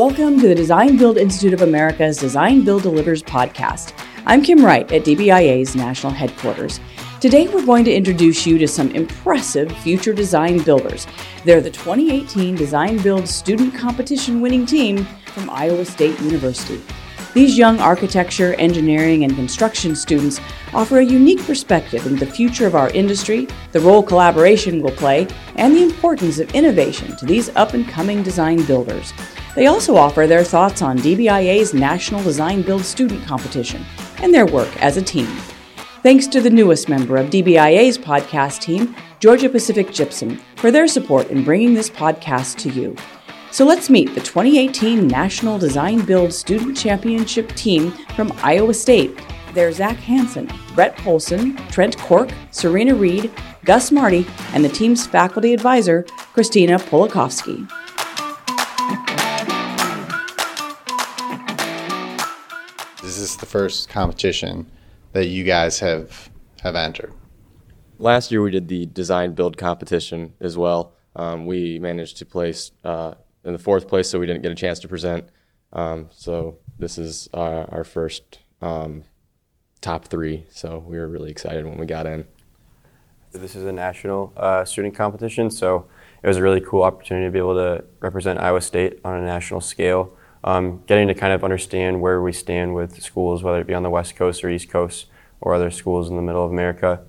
[0.00, 3.92] Welcome to the Design Build Institute of America's Design Build Delivers podcast.
[4.24, 6.80] I'm Kim Wright at DBIA's national headquarters.
[7.20, 11.06] Today we're going to introduce you to some impressive future design builders.
[11.44, 16.82] They're the 2018 Design Build Student Competition winning team from Iowa State University.
[17.34, 20.40] These young architecture, engineering, and construction students
[20.72, 25.28] offer a unique perspective into the future of our industry, the role collaboration will play,
[25.56, 29.12] and the importance of innovation to these up and coming design builders.
[29.54, 33.84] They also offer their thoughts on DBIA's National Design Build Student Competition
[34.22, 35.26] and their work as a team.
[36.02, 41.28] Thanks to the newest member of DBIA's podcast team, Georgia Pacific Gypsum, for their support
[41.28, 42.96] in bringing this podcast to you.
[43.50, 49.20] So let's meet the 2018 National Design Build Student Championship team from Iowa State.
[49.52, 53.30] They're Zach Hanson, Brett Polson, Trent Cork, Serena Reed,
[53.64, 57.68] Gus Marty, and the team's faculty advisor, Christina Polakovsky.
[63.50, 64.70] First competition
[65.12, 66.30] that you guys have
[66.62, 67.12] have entered?
[67.98, 70.94] Last year we did the design build competition as well.
[71.16, 74.54] Um, we managed to place uh, in the fourth place, so we didn't get a
[74.54, 75.28] chance to present.
[75.72, 79.04] Um, so this is our, our first um,
[79.80, 80.46] top three.
[80.50, 82.26] So we were really excited when we got in.
[83.32, 85.86] This is a national uh, student competition, so
[86.22, 89.24] it was a really cool opportunity to be able to represent Iowa State on a
[89.24, 93.66] national scale um, getting to kind of understand where we stand with schools, whether it
[93.66, 95.06] be on the West Coast or East Coast
[95.40, 97.00] or other schools in the middle of America.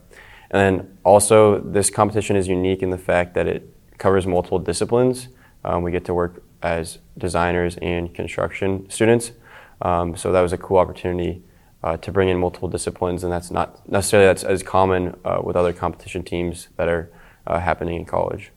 [0.50, 5.30] And then also, this competition is unique in the fact that it covers multiple disciplines.
[5.64, 9.32] Um, we get to work as designers and construction students.
[9.82, 11.44] Um, so that was a cool opportunity
[11.84, 15.56] uh, to bring in multiple disciplines, and that's not necessarily that's as common uh, with
[15.56, 17.12] other competition teams that are
[17.48, 18.52] uh, happening in college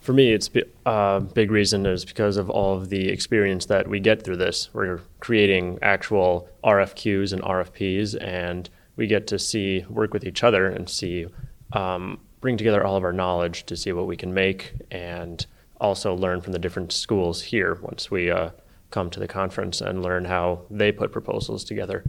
[0.00, 3.86] for me, it's a uh, big reason is because of all of the experience that
[3.86, 4.70] we get through this.
[4.72, 10.66] We're creating actual RFQs and RFPs, and we get to see work with each other
[10.66, 11.26] and see
[11.74, 15.46] um, bring together all of our knowledge to see what we can make, and
[15.80, 18.50] also learn from the different schools here once we uh,
[18.90, 22.04] come to the conference and learn how they put proposals together.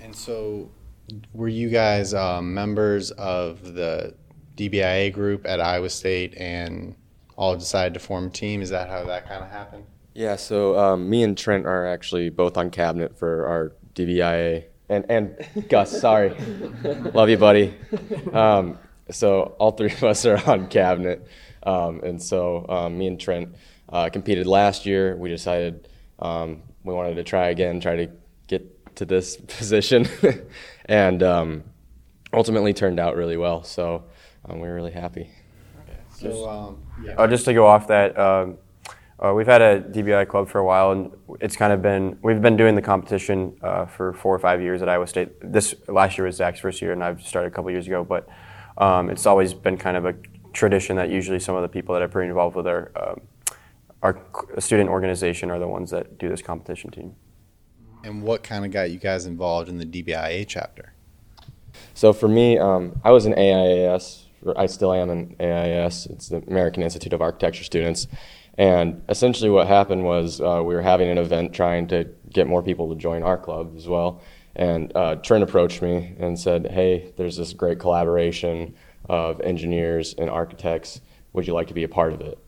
[0.00, 0.70] And so,
[1.32, 4.14] were you guys um, members of the
[4.60, 6.94] DBIA group at Iowa State and
[7.36, 8.60] all decided to form a team.
[8.60, 9.84] Is that how that kind of happened?
[10.12, 14.64] Yeah, so um, me and Trent are actually both on cabinet for our DBIA.
[14.90, 16.30] And, and Gus, sorry.
[17.14, 17.74] Love you, buddy.
[18.32, 18.76] Um,
[19.10, 21.26] so all three of us are on cabinet.
[21.62, 23.54] Um, and so um, me and Trent
[23.88, 25.16] uh, competed last year.
[25.16, 25.88] We decided
[26.18, 28.10] um, we wanted to try again, try to
[28.46, 30.06] get to this position.
[30.86, 31.64] and um,
[32.32, 33.62] ultimately turned out really well.
[33.62, 34.04] So
[34.48, 35.30] we were really happy.
[36.10, 37.14] So, um, yeah.
[37.14, 38.58] uh, just to go off that, um,
[39.18, 42.40] uh, we've had a DBI club for a while, and it's kind of been we've
[42.40, 45.28] been doing the competition uh, for four or five years at Iowa State.
[45.42, 48.02] This last year was Zach's first year, and I've started a couple years ago.
[48.02, 48.28] But
[48.78, 50.14] um, it's always been kind of a
[50.52, 53.20] tradition that usually some of the people that are pretty involved with our um,
[54.02, 54.22] our
[54.58, 57.14] student organization are the ones that do this competition team.
[58.02, 60.94] And what kind of got you guys involved in the DBIA chapter?
[61.92, 64.24] So for me, um, I was an AIAS
[64.56, 66.06] I still am in AIS.
[66.06, 68.06] It's the American Institute of Architecture students.
[68.58, 72.62] And essentially, what happened was uh, we were having an event trying to get more
[72.62, 74.22] people to join our club as well.
[74.56, 78.74] And uh, Trent approached me and said, Hey, there's this great collaboration
[79.08, 81.00] of engineers and architects.
[81.32, 82.38] Would you like to be a part of it?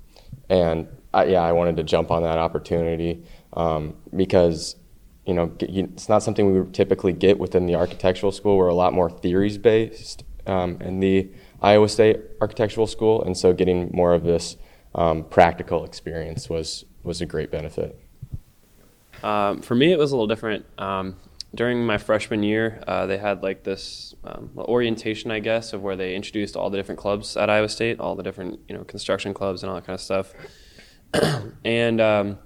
[0.49, 4.77] And I, yeah, I wanted to jump on that opportunity um, because
[5.27, 8.57] you know it's not something we typically get within the architectural school.
[8.57, 11.31] We're a lot more theories based, um, and the
[11.63, 14.57] Iowa State Architectural School, and so getting more of this
[14.95, 17.99] um, practical experience was was a great benefit.
[19.23, 20.67] Um, for me, it was a little different.
[20.79, 21.17] Um,
[21.55, 25.97] during my freshman year, uh, they had like this um, orientation, I guess, of where
[25.97, 29.33] they introduced all the different clubs at Iowa State, all the different you know construction
[29.33, 30.33] clubs and all that kind of stuff.
[31.65, 32.39] and um,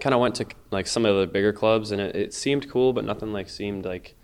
[0.00, 2.92] kind of went to like some of the bigger clubs, and it, it seemed cool,
[2.92, 4.16] but nothing like seemed like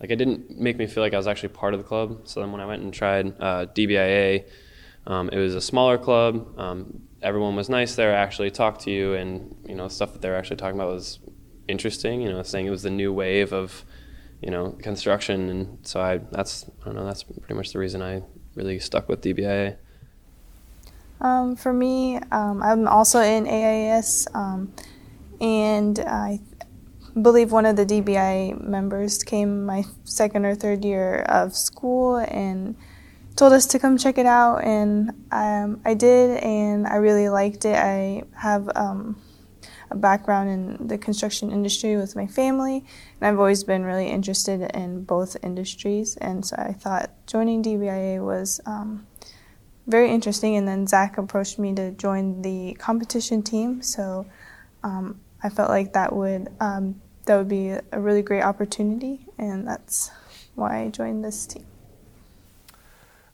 [0.00, 2.22] like it didn't make me feel like I was actually part of the club.
[2.24, 4.44] So then when I went and tried uh, DBIA,
[5.06, 6.58] um, it was a smaller club.
[6.58, 8.14] Um, everyone was nice there.
[8.14, 11.18] Actually talked to you, and you know stuff that they were actually talking about was
[11.68, 12.20] interesting.
[12.20, 13.84] You know, saying it was the new wave of
[14.42, 18.02] you know construction, and so I that's I don't know that's pretty much the reason
[18.02, 18.22] I
[18.54, 19.76] really stuck with DBIA.
[21.20, 24.72] Um, for me, um, I'm also in AIS, um,
[25.40, 26.40] and I
[27.20, 32.76] believe one of the DBI members came my second or third year of school and
[33.36, 37.64] told us to come check it out, and um, I did, and I really liked
[37.64, 37.76] it.
[37.76, 39.20] I have um,
[39.90, 42.84] a background in the construction industry with my family,
[43.20, 46.16] and I've always been really interested in both industries.
[46.16, 49.06] And so I thought joining DBIA was um,
[49.86, 50.56] very interesting.
[50.56, 54.26] And then Zach approached me to join the competition team, so
[54.82, 59.66] um, I felt like that would um, that would be a really great opportunity, and
[59.66, 60.10] that's
[60.54, 61.66] why I joined this team.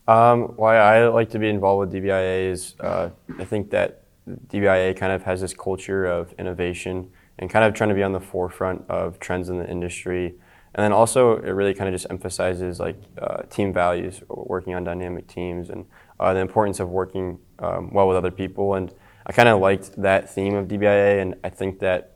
[0.09, 4.03] Um, why I like to be involved with DBIA is uh, I think that
[4.49, 8.13] DBIA kind of has this culture of innovation and kind of trying to be on
[8.13, 10.35] the forefront of trends in the industry.
[10.75, 14.85] And then also, it really kind of just emphasizes like uh, team values, working on
[14.85, 15.85] dynamic teams, and
[16.19, 18.75] uh, the importance of working um, well with other people.
[18.75, 18.93] And
[19.27, 22.12] I kind of liked that theme of DBIA, and I think that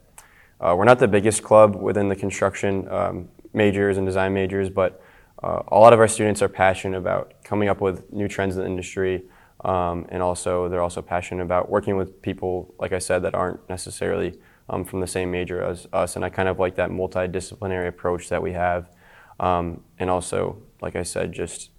[0.61, 5.03] uh, we're not the biggest club within the construction um, majors and design majors, but
[5.43, 8.62] uh, a lot of our students are passionate about coming up with new trends in
[8.62, 9.25] the industry,
[9.64, 13.69] um, and also they're also passionate about working with people, like I said, that aren't
[13.69, 14.38] necessarily
[14.69, 16.17] um, from the same major as us.
[16.17, 18.91] And I kind of like that multidisciplinary approach that we have,
[19.38, 21.70] um, and also, like I said, just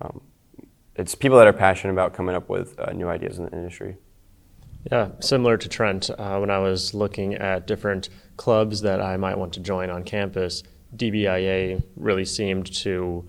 [0.00, 0.20] um,
[0.96, 3.96] it's people that are passionate about coming up with uh, new ideas in the industry.
[4.90, 9.38] Yeah, similar to Trent, uh, when I was looking at different clubs that I might
[9.38, 10.62] want to join on campus,
[10.96, 13.28] DBIA really seemed to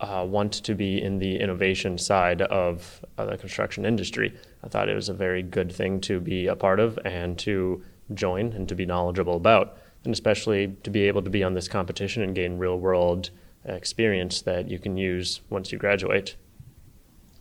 [0.00, 4.36] uh, want to be in the innovation side of uh, the construction industry.
[4.62, 7.82] I thought it was a very good thing to be a part of and to
[8.12, 11.68] join and to be knowledgeable about, and especially to be able to be on this
[11.68, 13.30] competition and gain real world
[13.64, 16.36] experience that you can use once you graduate.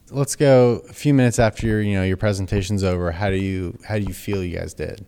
[0.10, 3.12] Let's go a few minutes after your you know your presentation's over.
[3.12, 5.06] How do you how do you feel you guys did?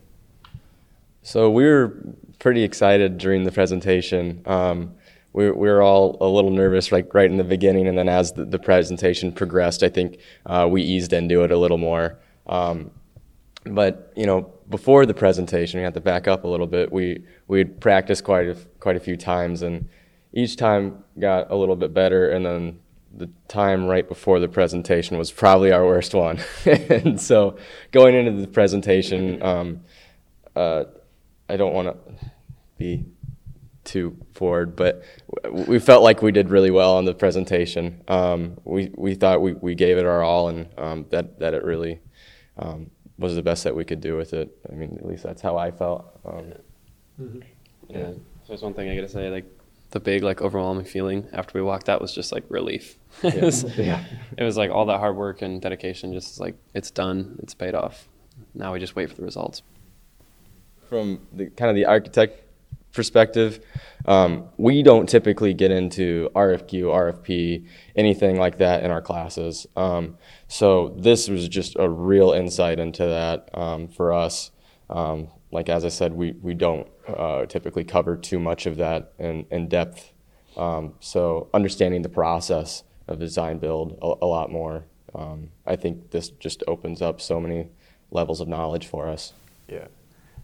[1.26, 1.96] So we were
[2.38, 4.42] pretty excited during the presentation.
[4.46, 4.94] Um,
[5.32, 8.30] we, we were all a little nervous like right in the beginning, and then as
[8.34, 12.20] the, the presentation progressed, I think uh, we eased into it a little more.
[12.46, 12.92] Um,
[13.64, 16.92] but you know, before the presentation, we had to back up a little bit.
[16.92, 19.88] We we had practiced quite a, quite a few times, and
[20.32, 22.30] each time got a little bit better.
[22.30, 22.78] And then
[23.12, 26.38] the time right before the presentation was probably our worst one.
[26.66, 27.56] and so,
[27.90, 29.80] going into the presentation, um,
[30.54, 30.84] uh,
[31.48, 32.30] I don't want to
[32.78, 33.06] be
[33.84, 35.02] too forward, but
[35.50, 38.02] we felt like we did really well on the presentation.
[38.08, 41.64] Um, we we thought we, we gave it our all, and um, that that it
[41.64, 42.00] really
[42.58, 44.56] um, was the best that we could do with it.
[44.70, 46.20] I mean, at least that's how I felt.
[46.24, 46.52] Um,
[47.20, 47.40] mm-hmm.
[47.88, 47.98] Yeah.
[47.98, 48.10] yeah.
[48.10, 49.30] So that's one thing I gotta say.
[49.30, 49.46] Like
[49.90, 52.98] the big like overwhelming feeling after we walked out was just like relief.
[53.22, 54.04] it, was, yeah.
[54.36, 56.12] it was like all that hard work and dedication.
[56.12, 57.38] Just like it's done.
[57.42, 58.08] It's paid off.
[58.54, 59.62] Now we just wait for the results.
[60.88, 62.42] From the kind of the architect
[62.92, 63.60] perspective,
[64.06, 69.66] um, we don't typically get into RFQ, RFP, anything like that in our classes.
[69.76, 70.16] Um,
[70.48, 74.50] so this was just a real insight into that um, for us.
[74.88, 79.12] Um, like as I said, we we don't uh, typically cover too much of that
[79.18, 80.12] in, in depth.
[80.56, 84.84] Um, so understanding the process of design build a, a lot more,
[85.14, 87.68] um, I think this just opens up so many
[88.10, 89.32] levels of knowledge for us.
[89.68, 89.86] Yeah.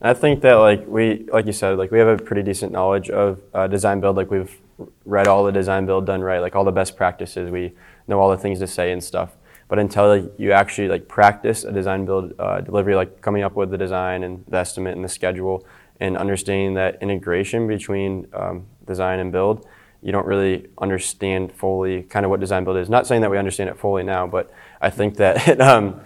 [0.05, 3.09] I think that like we, like you said, like we have a pretty decent knowledge
[3.09, 4.17] of uh, design build.
[4.17, 4.61] Like we've
[5.05, 7.53] read all the design build done right, like all the best practices.
[7.53, 7.73] We
[8.09, 9.37] know all the things to say and stuff.
[9.69, 13.55] But until like, you actually like practice a design build uh, delivery, like coming up
[13.55, 15.65] with the design and the estimate and the schedule,
[16.01, 19.67] and understanding that integration between um, design and build,
[20.03, 22.91] you don't really understand fully kind of what design build is.
[22.91, 26.01] Not saying that we understand it fully now, but I think that um,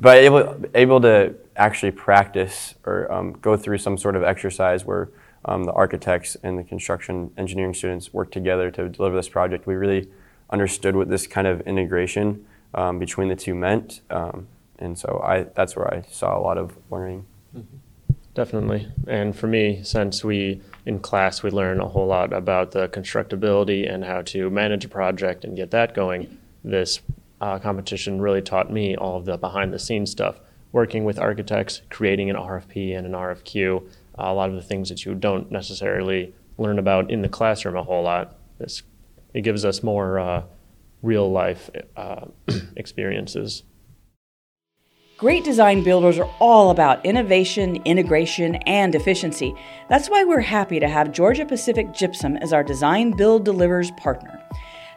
[0.00, 5.10] by able able to actually practice or um, go through some sort of exercise where
[5.44, 9.74] um, the architects and the construction engineering students work together to deliver this project, we
[9.74, 10.08] really
[10.50, 14.00] understood what this kind of integration um, between the two meant.
[14.10, 17.26] Um, and so I, that's where I saw a lot of learning.
[17.56, 17.76] Mm-hmm.
[18.32, 18.88] Definitely.
[19.06, 23.92] And for me, since we in class we learn a whole lot about the constructability
[23.92, 27.00] and how to manage a project and get that going, this
[27.40, 30.40] uh, competition really taught me all of the behind the scenes stuff
[30.72, 33.82] working with architects, creating an RFP and an RFQ, uh,
[34.18, 37.82] a lot of the things that you don't necessarily learn about in the classroom a
[37.82, 38.36] whole lot.
[38.58, 38.82] This,
[39.34, 40.42] it gives us more uh,
[41.02, 42.26] real life uh,
[42.76, 43.64] experiences.
[45.16, 49.54] Great design builders are all about innovation, integration, and efficiency.
[49.88, 54.42] That's why we're happy to have Georgia Pacific Gypsum as our Design Build Delivers partner.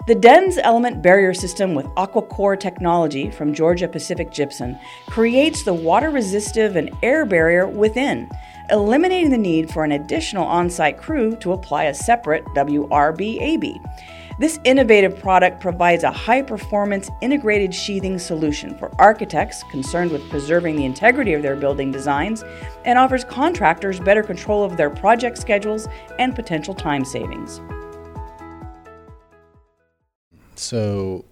[0.06, 4.76] The DENS element barrier system with AquaKOR technology from Georgia Pacific Gypsum
[5.08, 8.30] creates the water resistive and air barrier within,
[8.70, 13.80] eliminating the need for an additional on site crew to apply a separate WRBAB.
[14.40, 20.76] This innovative product provides a high performance integrated sheathing solution for architects concerned with preserving
[20.76, 22.44] the integrity of their building designs
[22.84, 25.88] and offers contractors better control of their project schedules
[26.20, 27.62] and potential time savings.
[30.64, 31.26] So,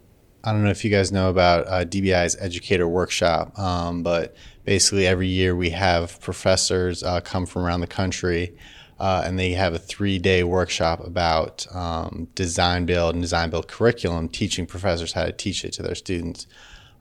[0.44, 4.36] I don't know if you guys know about uh, DBI's Educator Workshop, um, but
[4.66, 8.56] basically every year we have professors uh, come from around the country
[9.02, 13.68] uh, and they have a three day workshop about um, design build and design build
[13.68, 16.46] curriculum, teaching professors how to teach it to their students.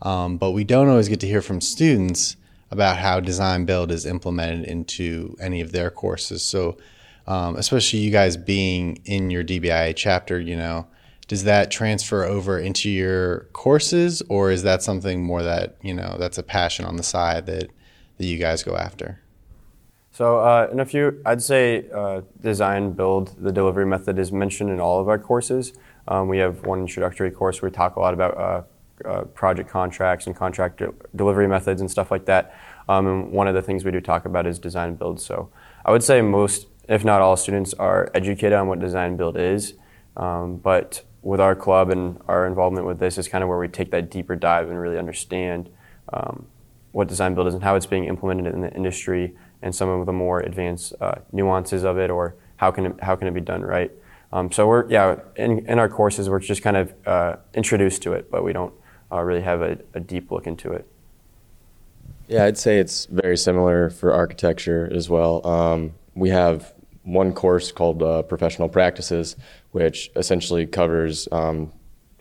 [0.00, 2.36] Um, but we don't always get to hear from students
[2.70, 6.42] about how design build is implemented into any of their courses.
[6.42, 6.78] So,
[7.26, 10.86] um, especially you guys being in your DBIA chapter, you know,
[11.30, 16.16] does that transfer over into your courses, or is that something more that you know
[16.18, 17.70] that's a passion on the side that
[18.18, 19.20] that you guys go after?
[20.10, 24.70] So, uh, in a few, I'd say uh, design, build, the delivery method is mentioned
[24.70, 25.72] in all of our courses.
[26.08, 28.62] Um, we have one introductory course where we talk a lot about uh,
[29.08, 32.56] uh project contracts and contract de- delivery methods and stuff like that.
[32.88, 35.20] Um, and one of the things we do talk about is design build.
[35.20, 35.48] So,
[35.84, 39.74] I would say most, if not all, students are educated on what design build is.
[40.16, 43.68] Um, but with our club and our involvement with this is kind of where we
[43.68, 45.68] take that deeper dive and really understand
[46.12, 46.46] um,
[46.92, 50.06] what design build is and how it's being implemented in the industry and some of
[50.06, 53.40] the more advanced uh, nuances of it or how can it, how can it be
[53.40, 53.90] done right.
[54.32, 58.12] Um, so we're yeah in, in our courses we're just kind of uh, introduced to
[58.12, 58.72] it, but we don't
[59.12, 60.86] uh, really have a, a, deep look into it.
[62.28, 65.44] Yeah, I'd say it's very similar for architecture as well.
[65.44, 66.72] Um, we have
[67.02, 69.34] one course called uh, Professional Practices,
[69.72, 71.72] which essentially covers um,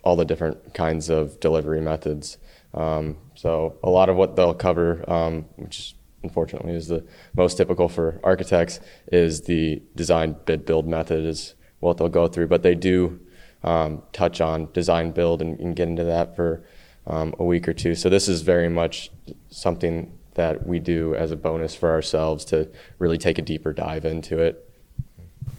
[0.04, 2.38] all the different kinds of delivery methods.
[2.74, 7.88] Um, so a lot of what they'll cover, um, which unfortunately is the most typical
[7.88, 8.80] for architects
[9.12, 12.48] is the design bid build method is what they'll go through.
[12.48, 13.20] But they do
[13.64, 16.64] um, touch on design build and, and, get into that for
[17.08, 17.94] um, a week or two.
[17.94, 19.12] So this is very much
[19.50, 24.06] something that we do as a bonus for ourselves to really take a deeper dive
[24.06, 24.69] into it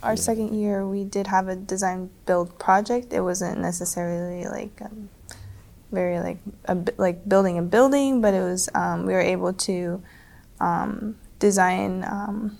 [0.02, 3.12] our second year we did have a design build project.
[3.12, 5.08] It wasn't necessarily like um,
[5.92, 10.02] very like a, like building a building but it was um, we were able to
[10.60, 12.58] um, design um,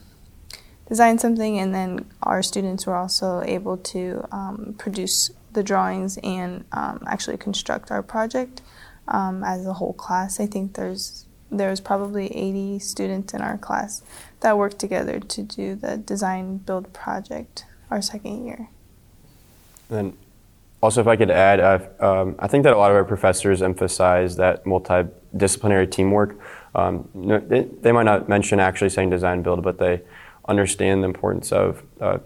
[0.91, 6.65] design something, and then our students were also able to um, produce the drawings and
[6.73, 8.61] um, actually construct our project
[9.09, 10.41] um, as a whole class.
[10.41, 14.03] I think there's there was probably 80 students in our class
[14.41, 18.69] that worked together to do the design build project our second year.
[19.91, 20.17] And
[20.83, 21.61] also, if I could add,
[22.01, 26.39] um, I think that a lot of our professors emphasize that multidisciplinary teamwork.
[26.75, 27.09] Um,
[27.49, 30.01] they, they, might not mention actually saying design build, but they
[30.49, 32.19] understand the importance of uh,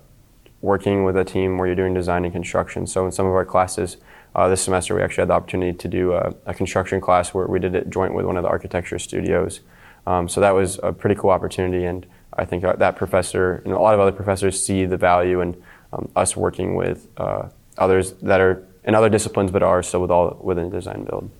[0.60, 2.86] working with a team where you're doing design and construction.
[2.86, 3.96] So in some of our classes
[4.34, 7.46] uh, this semester, we actually had the opportunity to do a, a, construction class where
[7.46, 9.60] we did it joint with one of the architecture studios.
[10.06, 13.78] Um, so that was a pretty cool opportunity, and I think that professor and a
[13.78, 18.40] lot of other professors see the value in um, us working with uh, others that
[18.40, 21.30] are in other disciplines but are still with all within design build.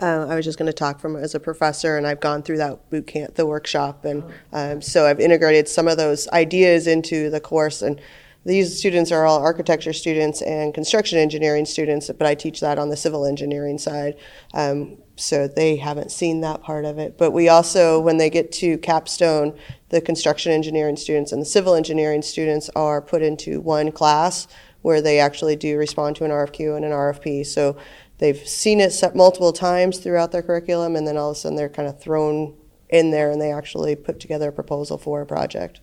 [0.00, 2.56] Uh, I was just going to talk from as a professor, and I've gone through
[2.56, 7.30] that boot camp, the workshop, and um, so I've integrated some of those ideas into
[7.30, 7.80] the course.
[7.80, 8.00] And
[8.44, 12.90] these students are all architecture students and construction engineering students, but I teach that on
[12.90, 14.16] the civil engineering side.
[14.52, 17.16] Um, so they haven't seen that part of it.
[17.16, 19.58] But we also, when they get to capstone,
[19.88, 24.48] the construction engineering students and the civil engineering students are put into one class
[24.82, 27.46] where they actually do respond to an RFQ and an RFP.
[27.46, 27.76] So
[28.18, 31.70] they've seen it multiple times throughout their curriculum, and then all of a sudden they're
[31.70, 32.54] kind of thrown
[32.90, 35.80] in there and they actually put together a proposal for a project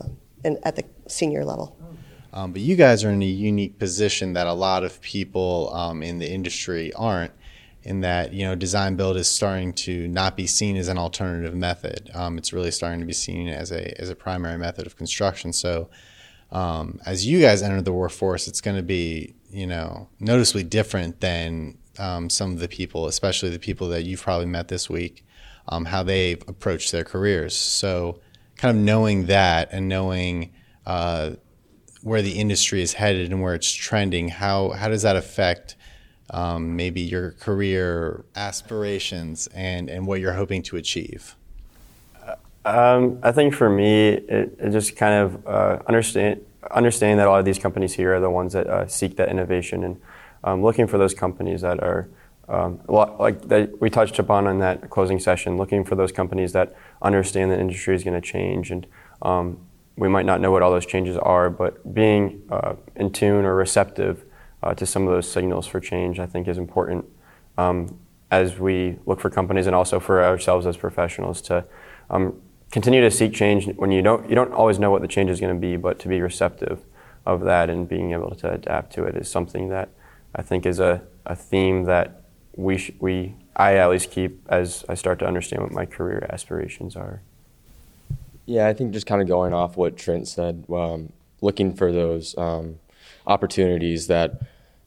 [0.00, 1.75] um, and at the senior level.
[2.36, 6.02] Um, but you guys are in a unique position that a lot of people um,
[6.02, 7.32] in the industry aren't
[7.82, 11.54] in that you know design build is starting to not be seen as an alternative
[11.54, 12.10] method.
[12.12, 15.54] Um, it's really starting to be seen as a as a primary method of construction.
[15.54, 15.88] So
[16.52, 21.22] um, as you guys enter the workforce, it's going to be you know noticeably different
[21.22, 25.24] than um, some of the people, especially the people that you've probably met this week,
[25.68, 27.56] um, how they've approached their careers.
[27.56, 28.20] So
[28.58, 30.52] kind of knowing that and knowing
[30.84, 31.36] uh,
[32.06, 35.74] where the industry is headed and where it's trending, how how does that affect
[36.30, 41.34] um, maybe your career aspirations and and what you're hoping to achieve?
[42.64, 47.30] Um, I think for me, it, it just kind of uh, understand understanding that a
[47.30, 50.00] lot of these companies here are the ones that uh, seek that innovation and
[50.44, 52.08] um, looking for those companies that are
[52.48, 56.72] um, like that we touched upon in that closing session, looking for those companies that
[57.02, 58.86] understand the industry is going to change and
[59.22, 59.58] um,
[59.96, 63.54] we might not know what all those changes are, but being uh, in tune or
[63.54, 64.24] receptive
[64.62, 67.06] uh, to some of those signals for change, I think, is important
[67.56, 67.98] um,
[68.30, 71.64] as we look for companies and also for ourselves as professionals to
[72.10, 75.30] um, continue to seek change when you don't you don't always know what the change
[75.30, 76.84] is going to be, but to be receptive
[77.24, 79.88] of that and being able to adapt to it is something that
[80.34, 82.22] I think is a, a theme that
[82.54, 86.26] we sh- we I at least keep as I start to understand what my career
[86.28, 87.22] aspirations are.
[88.46, 92.36] Yeah, I think just kind of going off what Trent said, um, looking for those
[92.38, 92.78] um,
[93.26, 94.40] opportunities that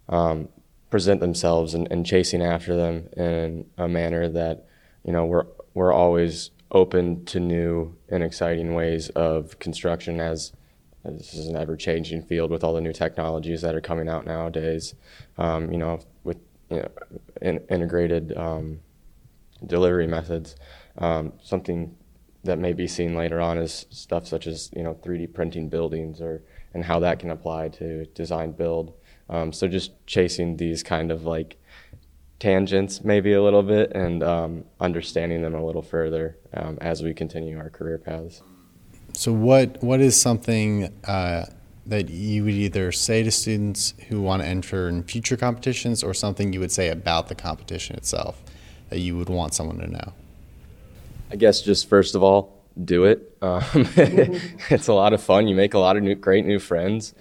[0.07, 0.47] um,
[0.89, 4.65] present themselves and, and, chasing after them in a manner that
[5.03, 10.51] you know we're we're always open to new and exciting ways of construction as,
[11.03, 14.25] this is an ever changing field with all the new technologies that are coming out
[14.25, 14.95] nowadays.
[15.37, 16.37] Um, you know, with
[16.69, 16.89] you know,
[17.41, 18.79] in, integrated um,
[19.65, 20.55] delivery methods,
[20.97, 21.95] um, something
[22.43, 26.21] that may be seen later on is stuff such as you know 3D printing buildings
[26.21, 26.43] or
[26.73, 28.93] and how that can apply to design build.
[29.29, 31.57] Um, so just chasing these kind of like
[32.39, 37.13] tangents maybe a little bit and um, understanding them a little further um, as we
[37.13, 38.41] continue our career paths.
[39.13, 41.45] So what what is something uh,
[41.85, 46.13] that you would either say to students who want to enter in future competitions or
[46.13, 48.41] something you would say about the competition itself
[48.89, 50.13] that you would want someone to know?
[51.31, 53.37] I guess just first of all, do it.
[53.41, 55.47] Um, it's a lot of fun.
[55.47, 57.13] You make a lot of new, great new friends,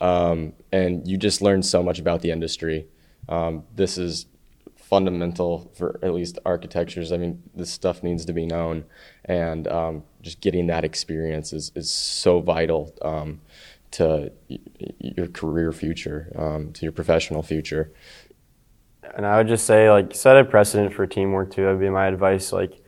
[0.00, 2.86] um, and you just learn so much about the industry.
[3.28, 4.26] Um, this is
[4.76, 7.10] fundamental for at least architectures.
[7.10, 8.84] I mean, this stuff needs to be known,
[9.24, 13.40] and um, just getting that experience is, is so vital um,
[13.92, 14.32] to
[14.98, 17.92] your career future, um, to your professional future.
[19.16, 21.64] And I would just say, like, set a precedent for teamwork too.
[21.64, 22.52] That'd be my advice.
[22.52, 22.82] Like,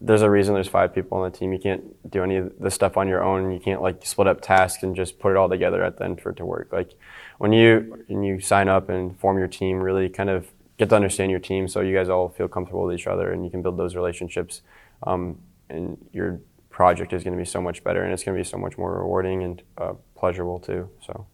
[0.00, 1.52] there's a reason there's five people on the team.
[1.52, 3.52] You can't do any of the stuff on your own.
[3.52, 6.20] You can't like split up tasks and just put it all together at the end
[6.20, 6.68] for it to work.
[6.72, 6.92] Like
[7.38, 10.48] when you when you sign up and form your team, really kind of
[10.78, 13.44] get to understand your team so you guys all feel comfortable with each other and
[13.44, 14.62] you can build those relationships.
[15.02, 18.42] Um, and your project is going to be so much better and it's going to
[18.42, 20.88] be so much more rewarding and uh, pleasurable too.
[21.06, 21.26] So,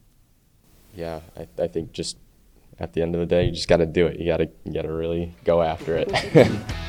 [0.95, 2.19] yeah, I, I think just
[2.81, 4.19] at the end of the day, you just got to do it.
[4.19, 6.11] You got to you got to really go after it.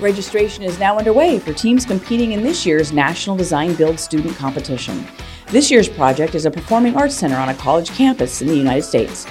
[0.00, 5.06] Registration is now underway for teams competing in this year's National Design Build Student Competition.
[5.46, 8.82] This year's project is a performing arts center on a college campus in the United
[8.82, 9.26] States.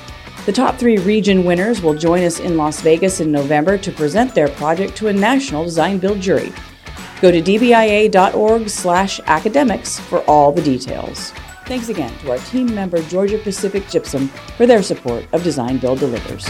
[0.48, 4.34] The top three region winners will join us in Las Vegas in November to present
[4.34, 6.52] their project to a national design build jury.
[7.22, 11.32] Go to dbia.org slash academics for all the details.
[11.66, 16.00] Thanks again to our team member Georgia Pacific Gypsum for their support of Design Build
[16.00, 16.48] Delivers.